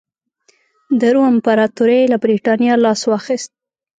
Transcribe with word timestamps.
د 0.99 1.01
روم 1.13 1.25
امپراتورۍ 1.33 2.01
له 2.11 2.17
برېټانیا 2.23 2.73
لاس 2.83 3.01
واخیست. 3.05 3.51